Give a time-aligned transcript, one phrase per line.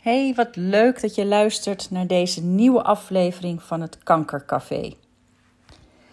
[0.00, 4.92] Hey, wat leuk dat je luistert naar deze nieuwe aflevering van het Kankercafé.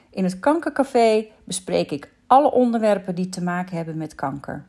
[0.09, 4.65] In het Kankercafé bespreek ik alle onderwerpen die te maken hebben met kanker.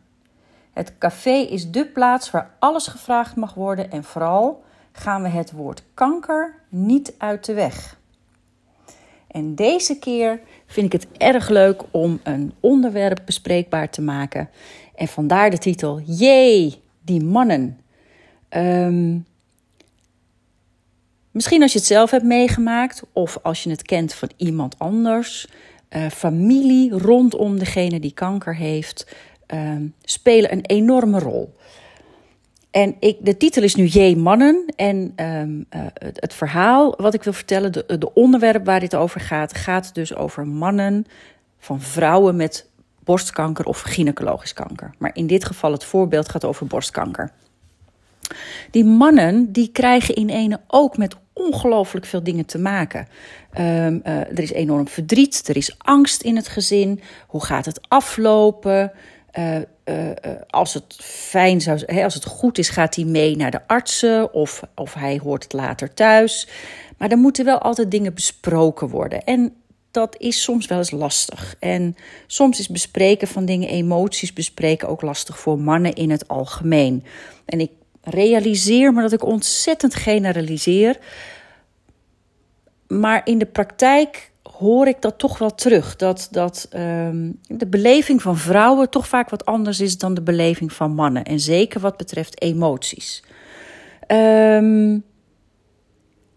[0.73, 4.62] Het café is dé plaats waar alles gevraagd mag worden en vooral
[4.92, 7.98] gaan we het woord kanker niet uit de weg.
[9.28, 14.50] En deze keer vind ik het erg leuk om een onderwerp bespreekbaar te maken.
[14.94, 17.80] En vandaar de titel: Jee, die mannen.
[18.56, 19.27] Um,
[21.30, 25.48] misschien als je het zelf hebt meegemaakt of als je het kent van iemand anders.
[25.90, 29.16] Uh, familie rondom degene die kanker heeft
[29.54, 31.56] um, spelen een enorme rol.
[32.70, 34.65] En ik, de titel is nu J Mannen.
[34.76, 39.20] En um, uh, het, verhaal wat ik wil vertellen, de, de onderwerp waar dit over
[39.20, 41.06] gaat, gaat dus over mannen
[41.59, 42.70] van vrouwen met
[43.04, 44.90] borstkanker of gynaecologisch kanker.
[44.98, 47.32] Maar in dit geval het voorbeeld gaat over borstkanker.
[48.70, 53.09] Die mannen die krijgen in ene ook met ongelooflijk veel dingen te maken.
[53.59, 57.01] Um, uh, er is enorm verdriet, er is angst in het gezin.
[57.26, 58.93] Hoe gaat het aflopen?
[59.38, 60.10] Uh, uh,
[60.49, 64.33] als het fijn zou zijn, als het goed is, gaat hij mee naar de artsen
[64.33, 66.49] of, of hij hoort het later thuis.
[66.97, 69.25] Maar er moeten wel altijd dingen besproken worden.
[69.25, 69.55] En
[69.91, 71.56] dat is soms wel eens lastig.
[71.59, 77.05] En soms is bespreken van dingen, emoties bespreken ook lastig voor mannen in het algemeen.
[77.45, 77.71] En ik
[78.11, 80.98] realiseer me dat ik ontzettend generaliseer.
[82.87, 85.97] Maar in de praktijk hoor ik dat toch wel terug.
[85.97, 90.73] Dat, dat um, de beleving van vrouwen toch vaak wat anders is dan de beleving
[90.73, 91.25] van mannen.
[91.25, 93.23] En zeker wat betreft emoties.
[94.06, 95.05] Um,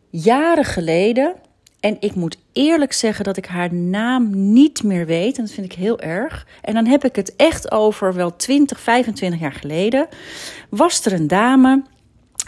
[0.09, 1.35] jaren geleden,
[1.81, 5.37] en ik moet eerlijk zeggen dat ik haar naam niet meer weet.
[5.37, 6.47] En dat vind ik heel erg.
[6.61, 10.07] En dan heb ik het echt over wel 20, 25 jaar geleden.
[10.69, 11.83] Was er een dame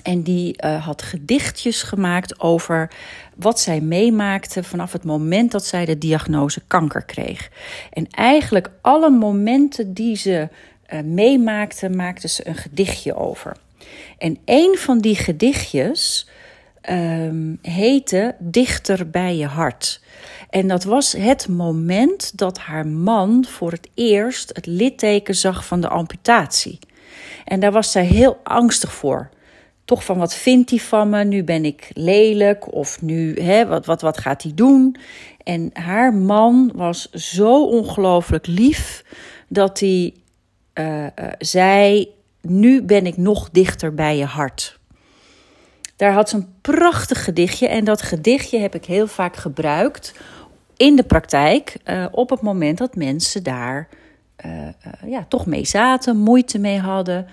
[0.03, 2.91] en die uh, had gedichtjes gemaakt over
[3.35, 7.49] wat zij meemaakte vanaf het moment dat zij de diagnose kanker kreeg.
[7.91, 10.47] En eigenlijk alle momenten die ze
[10.93, 13.55] uh, meemaakte, maakte ze een gedichtje over.
[14.17, 16.27] En een van die gedichtjes
[16.89, 17.59] um,
[18.39, 20.01] Dichter bij je hart.
[20.49, 25.81] En dat was het moment dat haar man voor het eerst het litteken zag van
[25.81, 26.79] de amputatie.
[27.45, 29.29] En daar was zij heel angstig voor.
[29.85, 31.23] Toch van wat vindt hij van me?
[31.23, 34.95] Nu ben ik lelijk of nu, hè, wat, wat, wat gaat hij doen?
[35.43, 39.03] En haar man was zo ongelooflijk lief
[39.47, 40.13] dat hij
[40.73, 42.07] uh, uh, zei:
[42.41, 44.79] Nu ben ik nog dichter bij je hart.
[45.95, 50.13] Daar had ze een prachtig gedichtje en dat gedichtje heb ik heel vaak gebruikt
[50.77, 53.87] in de praktijk uh, op het moment dat mensen daar
[54.45, 54.71] uh, uh,
[55.05, 57.27] ja, toch mee zaten, moeite mee hadden,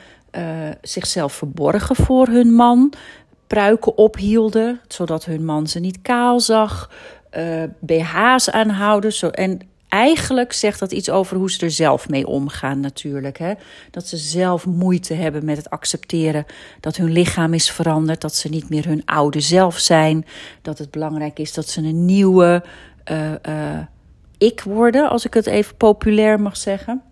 [0.83, 2.93] zichzelf verborgen voor hun man,
[3.47, 6.91] pruiken ophielden, zodat hun man ze niet kaal zag,
[7.79, 9.13] BH's aanhouden.
[9.13, 9.61] Zo, en
[10.01, 13.39] eigenlijk zegt dat iets over hoe ze er zelf mee omgaan natuurlijk.
[13.39, 13.53] Hè?
[13.91, 16.47] Dat ze zelf moeite hebben met het accepteren
[16.81, 20.27] dat hun lichaam is veranderd, dat ze niet meer hun oude zelf zijn,
[20.63, 22.65] dat het belangrijk is dat ze een nieuwe
[23.11, 23.79] uh, uh,
[24.39, 27.03] ik worden, als ik het even populair mag zeggen.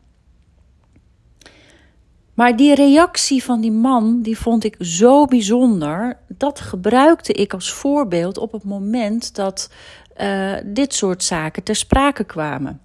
[2.35, 6.17] Maar die reactie van die man, die vond ik zo bijzonder.
[6.29, 9.71] Dat gebruikte ik als voorbeeld op het moment dat
[10.21, 12.81] uh, dit soort zaken ter sprake kwamen.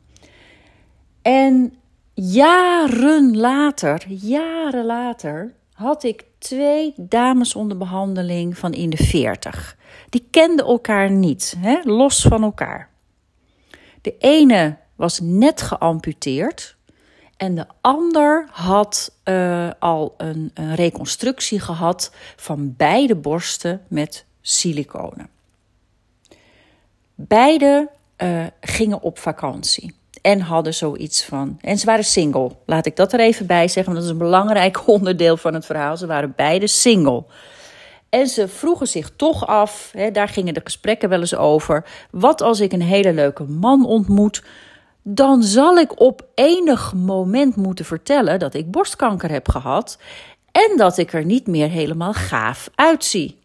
[1.22, 1.74] En
[2.14, 9.78] jaren later, jaren later, had ik twee dames onder behandeling van in de veertig.
[10.10, 12.90] Die kenden elkaar niet, hè, los van elkaar.
[14.02, 16.76] De ene was net geamputeerd
[17.38, 25.33] en de ander had uh, al een, een reconstructie gehad van beide borsten met siliconen.
[27.16, 31.58] Beide uh, gingen op vakantie en hadden zoiets van.
[31.62, 32.52] En ze waren single.
[32.66, 35.66] Laat ik dat er even bij zeggen, want dat is een belangrijk onderdeel van het
[35.66, 35.98] verhaal.
[35.98, 37.24] Ze waren beide single.
[38.10, 41.86] En ze vroegen zich toch af, hè, daar gingen de gesprekken wel eens over.
[42.12, 44.44] Wat als ik een hele leuke man ontmoet?
[45.02, 49.98] Dan zal ik op enig moment moeten vertellen dat ik borstkanker heb gehad.
[50.52, 53.43] En dat ik er niet meer helemaal gaaf uitzie.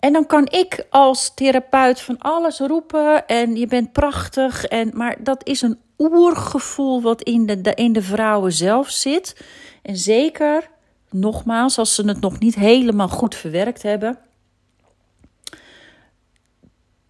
[0.00, 4.64] En dan kan ik als therapeut van alles roepen en je bent prachtig.
[4.64, 9.44] En, maar dat is een oergevoel wat in de, in de vrouwen zelf zit.
[9.82, 10.70] En zeker,
[11.10, 14.18] nogmaals, als ze het nog niet helemaal goed verwerkt hebben.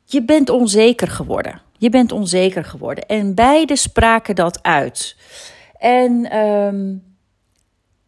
[0.04, 1.60] Je bent onzeker geworden.
[1.78, 3.06] Je bent onzeker geworden.
[3.06, 5.16] En beide spraken dat uit.
[5.78, 7.16] En um,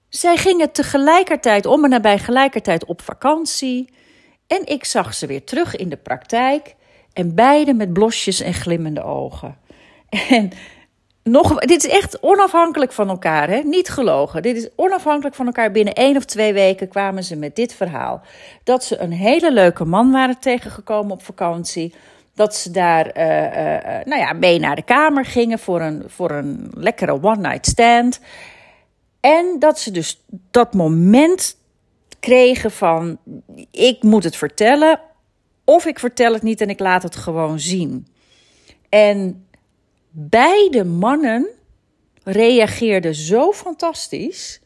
[0.08, 3.98] zij gingen tegelijkertijd, om en nabij gelijkertijd op vakantie.
[4.50, 6.74] En ik zag ze weer terug in de praktijk.
[7.12, 9.56] En beide met blosjes en glimmende ogen.
[10.28, 10.50] En
[11.22, 13.58] nog, dit is echt onafhankelijk van elkaar, hè?
[13.58, 14.42] niet gelogen.
[14.42, 15.70] Dit is onafhankelijk van elkaar.
[15.70, 18.22] Binnen één of twee weken kwamen ze met dit verhaal.
[18.64, 21.94] Dat ze een hele leuke man waren tegengekomen op vakantie.
[22.34, 26.30] Dat ze daar uh, uh, nou ja, mee naar de kamer gingen voor een, voor
[26.30, 28.20] een lekkere one-night stand.
[29.20, 31.58] En dat ze dus dat moment
[32.20, 33.18] kregen van:
[33.70, 35.00] ik moet het vertellen,
[35.64, 38.06] of ik vertel het niet en ik laat het gewoon zien.
[38.88, 39.46] En
[40.10, 41.48] beide mannen
[42.22, 44.60] reageerden zo fantastisch.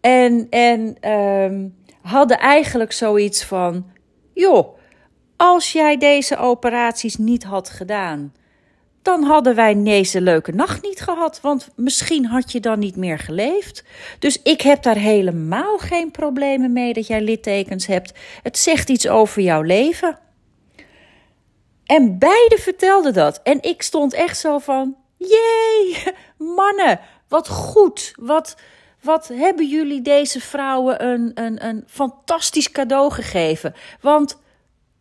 [0.00, 3.86] En, en um, hadden eigenlijk zoiets van:
[4.34, 4.78] joh,
[5.36, 8.32] als jij deze operaties niet had gedaan,
[9.02, 11.40] dan hadden wij deze leuke nacht niet gehad.
[11.40, 13.84] Want misschien had je dan niet meer geleefd.
[14.18, 18.12] Dus ik heb daar helemaal geen problemen mee dat jij littekens hebt.
[18.42, 20.18] Het zegt iets over jouw leven.
[21.86, 23.40] En beide vertelden dat.
[23.42, 26.02] En ik stond echt zo van: jee,
[26.36, 28.12] mannen, wat goed.
[28.16, 28.56] Wat,
[29.02, 33.74] wat hebben jullie deze vrouwen een, een, een fantastisch cadeau gegeven?
[34.00, 34.38] Want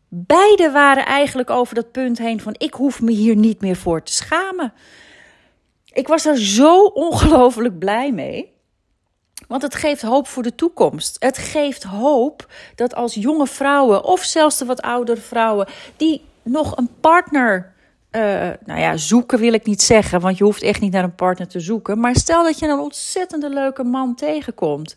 [0.09, 4.03] beide waren eigenlijk over dat punt heen van: ik hoef me hier niet meer voor
[4.03, 4.73] te schamen.
[5.93, 8.57] Ik was daar zo ongelooflijk blij mee.
[9.47, 11.15] Want het geeft hoop voor de toekomst.
[11.19, 15.67] Het geeft hoop dat als jonge vrouwen, of zelfs de wat oudere vrouwen,
[15.97, 17.73] die nog een partner
[18.11, 18.21] uh,
[18.65, 21.47] nou ja, zoeken wil ik niet zeggen, want je hoeft echt niet naar een partner
[21.47, 21.99] te zoeken.
[21.99, 24.95] Maar stel dat je een ontzettende leuke man tegenkomt.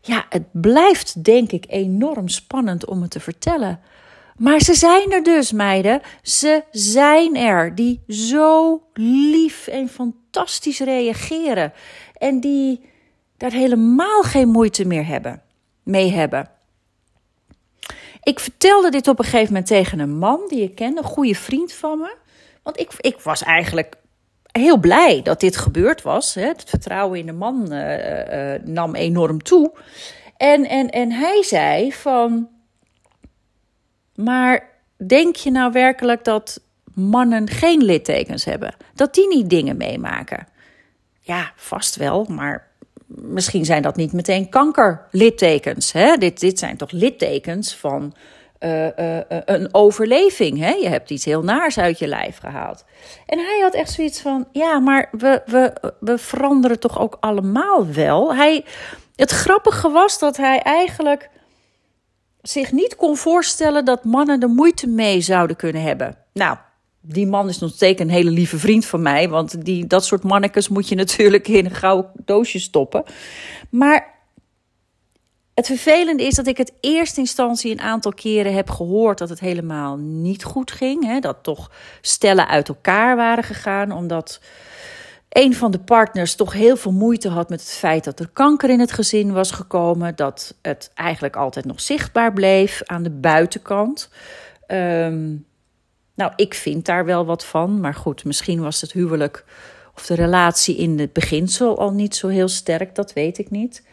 [0.00, 3.80] Ja, het blijft denk ik enorm spannend om het te vertellen.
[4.36, 6.00] Maar ze zijn er dus, meiden.
[6.22, 7.74] Ze zijn er.
[7.74, 11.72] Die zo lief en fantastisch reageren.
[12.18, 12.80] En die
[13.36, 15.42] daar helemaal geen moeite meer hebben,
[15.82, 16.50] mee hebben.
[18.22, 21.34] Ik vertelde dit op een gegeven moment tegen een man die ik kende, een goede
[21.34, 22.14] vriend van me.
[22.62, 23.96] Want ik, ik was eigenlijk
[24.52, 26.34] heel blij dat dit gebeurd was.
[26.34, 26.46] Hè.
[26.46, 29.72] Het vertrouwen in de man uh, uh, nam enorm toe.
[30.36, 32.48] En, en, en hij zei van.
[34.14, 34.68] Maar
[35.06, 36.60] denk je nou werkelijk dat
[36.94, 38.74] mannen geen littekens hebben?
[38.94, 40.46] Dat die niet dingen meemaken?
[41.20, 42.68] Ja, vast wel, maar
[43.06, 45.92] misschien zijn dat niet meteen kankerlittekens.
[45.92, 46.16] Hè?
[46.16, 48.14] Dit, dit zijn toch littekens van
[48.60, 50.58] uh, uh, een overleving.
[50.58, 50.70] Hè?
[50.70, 52.84] Je hebt iets heel naars uit je lijf gehaald.
[53.26, 57.86] En hij had echt zoiets van: ja, maar we, we, we veranderen toch ook allemaal
[57.86, 58.34] wel.
[58.34, 58.64] Hij,
[59.16, 61.30] het grappige was dat hij eigenlijk
[62.48, 66.16] zich niet kon voorstellen dat mannen er moeite mee zouden kunnen hebben.
[66.32, 66.56] Nou,
[67.00, 69.28] die man is nog steeds een hele lieve vriend van mij.
[69.28, 73.04] Want die, dat soort mannekes moet je natuurlijk in een gouden doosje stoppen.
[73.70, 74.14] Maar
[75.54, 79.40] het vervelende is dat ik het eerste instantie een aantal keren heb gehoord dat het
[79.40, 81.04] helemaal niet goed ging.
[81.04, 81.18] Hè?
[81.18, 81.70] Dat toch
[82.00, 84.40] stellen uit elkaar waren gegaan omdat
[85.34, 88.70] een van de partners toch heel veel moeite had met het feit dat er kanker
[88.70, 90.16] in het gezin was gekomen.
[90.16, 94.10] Dat het eigenlijk altijd nog zichtbaar bleef aan de buitenkant.
[94.68, 95.46] Um,
[96.14, 97.80] nou, ik vind daar wel wat van.
[97.80, 99.44] Maar goed, misschien was het huwelijk
[99.94, 102.94] of de relatie in het beginsel al niet zo heel sterk.
[102.94, 103.86] Dat weet ik niet.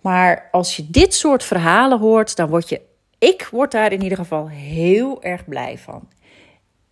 [0.00, 2.80] Maar als je dit soort verhalen hoort, dan word je.
[3.18, 6.08] Ik word daar in ieder geval heel erg blij van.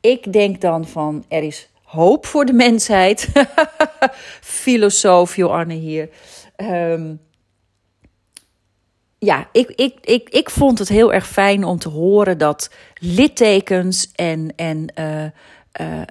[0.01, 3.29] Ik denk dan van er is hoop voor de mensheid.
[4.63, 6.09] Filosoof Joanne hier.
[6.57, 7.21] Um,
[9.19, 14.13] ja, ik, ik, ik, ik vond het heel erg fijn om te horen dat littekens
[14.15, 15.31] en, en uh, uh,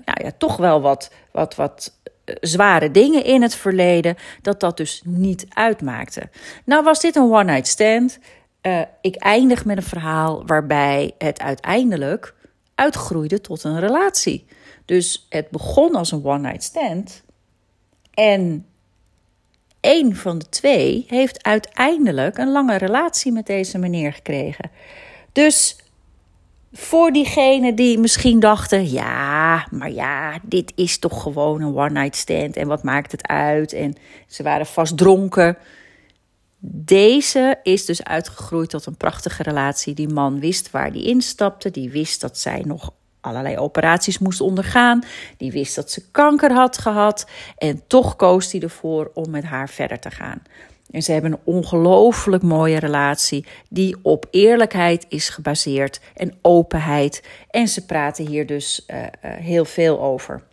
[0.05, 4.77] nou ja, toch wel wat, wat, wat eh, zware dingen in het verleden, dat dat
[4.77, 6.29] dus niet uitmaakte.
[6.65, 8.19] Nou was dit een one-night stand.
[9.01, 12.33] Ik eindig met een verhaal waarbij het uiteindelijk
[12.75, 14.47] uitgroeide tot een relatie.
[14.87, 17.23] Dus het begon als een one-night stand.
[18.13, 18.65] En
[19.81, 24.71] een van de twee heeft uiteindelijk een lange relatie met deze meneer gekregen.
[25.31, 25.75] Dus
[26.71, 32.55] voor diegenen die misschien dachten: ja, maar ja, dit is toch gewoon een one-night stand
[32.55, 33.73] en wat maakt het uit?
[33.73, 33.95] En
[34.27, 35.57] ze waren vast dronken.
[36.59, 39.93] Deze is dus uitgegroeid tot een prachtige relatie.
[39.93, 42.91] Die man wist waar die instapte, die wist dat zij nog
[43.27, 45.03] allerlei operaties moest ondergaan.
[45.37, 47.29] Die wist dat ze kanker had gehad.
[47.57, 50.41] En toch koos hij ervoor om met haar verder te gaan.
[50.91, 57.23] En ze hebben een ongelooflijk mooie relatie die op eerlijkheid is gebaseerd en openheid.
[57.49, 60.43] En ze praten hier dus uh, uh, heel veel over.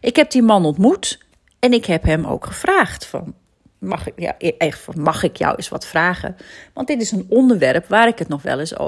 [0.00, 1.26] Ik heb die man ontmoet
[1.58, 3.34] en ik heb hem ook gevraagd van,
[3.78, 6.36] mag ik, ja, echt, mag ik jou eens wat vragen?
[6.72, 8.78] Want dit is een onderwerp waar ik het nog wel eens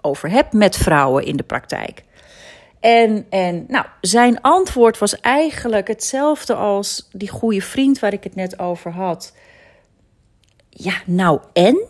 [0.00, 2.04] over heb met vrouwen in de praktijk.
[2.80, 8.34] En, en nou, zijn antwoord was eigenlijk hetzelfde als die goede vriend waar ik het
[8.34, 9.32] net over had.
[10.68, 11.86] Ja, nou en?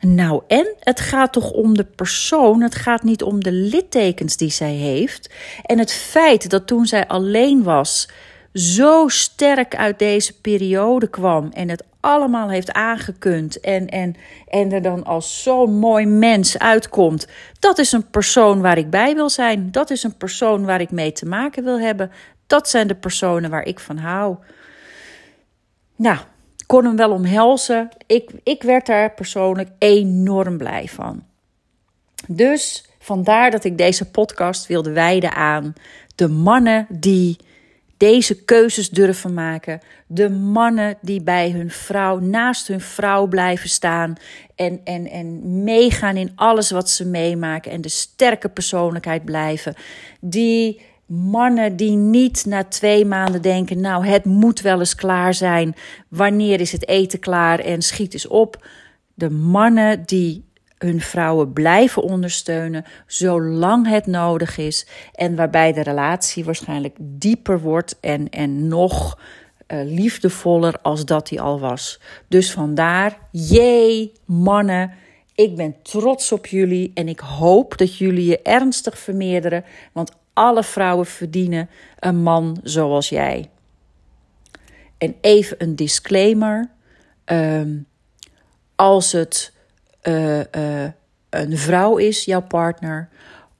[0.00, 0.74] Nou en?
[0.80, 5.30] Het gaat toch om de persoon, het gaat niet om de littekens die zij heeft.
[5.62, 8.08] En het feit dat toen zij alleen was,
[8.52, 14.14] zo sterk uit deze periode kwam en het allemaal heeft aangekund en, en,
[14.48, 17.26] en er dan als zo'n mooi mens uitkomt,
[17.58, 19.70] dat is een persoon waar ik bij wil zijn.
[19.70, 22.10] Dat is een persoon waar ik mee te maken wil hebben.
[22.46, 24.36] Dat zijn de personen waar ik van hou.
[25.96, 26.18] Nou,
[26.66, 27.88] kon hem wel omhelzen.
[28.06, 31.24] Ik, ik werd daar persoonlijk enorm blij van.
[32.28, 35.74] Dus vandaar dat ik deze podcast wilde wijden aan
[36.14, 37.36] de mannen die
[37.96, 39.80] deze keuzes durven maken.
[40.06, 44.14] De mannen die bij hun vrouw, naast hun vrouw blijven staan.
[44.54, 47.72] En, en, en meegaan in alles wat ze meemaken.
[47.72, 49.74] En de sterke persoonlijkheid blijven.
[50.20, 55.74] Die mannen die niet na twee maanden denken: Nou, het moet wel eens klaar zijn.
[56.08, 58.66] Wanneer is het eten klaar en schiet eens op.
[59.14, 60.45] De mannen die
[60.78, 64.86] hun vrouwen blijven ondersteunen zolang het nodig is.
[65.12, 69.18] En waarbij de relatie waarschijnlijk dieper wordt en, en nog
[69.68, 72.00] uh, liefdevoller als dat die al was.
[72.28, 74.92] Dus vandaar, jee, mannen.
[75.34, 80.62] Ik ben trots op jullie en ik hoop dat jullie je ernstig vermeerderen, want alle
[80.62, 81.68] vrouwen verdienen
[81.98, 83.50] een man zoals jij.
[84.98, 86.70] En even een disclaimer:
[87.24, 87.86] um,
[88.74, 89.52] als het
[90.08, 90.84] uh,
[91.30, 93.08] een vrouw is, jouw partner,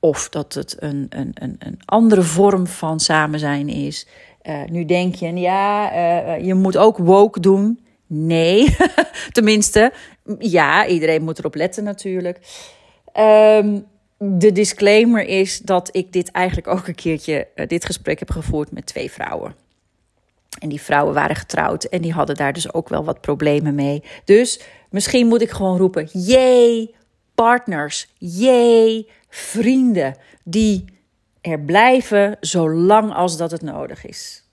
[0.00, 4.06] of dat het een, een, een, een andere vorm van samen zijn is.
[4.42, 5.92] Uh, nu denk je, ja,
[6.34, 7.80] je moet ook woke doen.
[8.06, 8.76] Nee,
[9.32, 9.92] tenminste,
[10.38, 12.38] ja, iedereen moet erop letten natuurlijk.
[13.20, 13.86] Um,
[14.18, 18.86] de disclaimer is dat ik dit eigenlijk ook een keertje, dit gesprek heb gevoerd met
[18.86, 19.54] twee vrouwen.
[20.58, 24.02] En die vrouwen waren getrouwd en die hadden daar dus ook wel wat problemen mee.
[24.24, 24.60] Dus
[24.90, 26.94] misschien moet ik gewoon roepen: jee,
[27.34, 30.84] partners, jee, vrienden die
[31.40, 34.45] er blijven zolang als dat het nodig is.